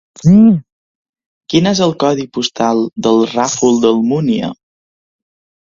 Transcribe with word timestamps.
Quin 1.53 1.69
és 1.73 1.81
el 1.87 1.93
codi 2.05 2.27
postal 2.39 2.83
del 3.09 3.21
Ràfol 3.35 3.81
d'Almúnia? 3.85 4.51